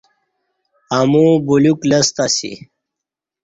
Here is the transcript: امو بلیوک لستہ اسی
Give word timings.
امو 0.99 1.25
بلیوک 1.47 1.79
لستہ 1.89 2.25
اسی 2.31 2.51